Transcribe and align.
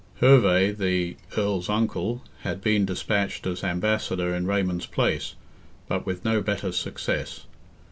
Herve, 0.19 0.71
the 0.79 1.15
Earl's 1.37 1.69
uncle, 1.69 2.23
had 2.39 2.59
been 2.59 2.87
despatched 2.87 3.45
as 3.45 3.63
ambassador 3.63 4.33
in 4.33 4.47
Raymond's 4.47 4.87
place, 4.87 5.35
but 5.87 6.07
with 6.07 6.25
no 6.25 6.41
better 6.41 6.71
success. 6.71 7.45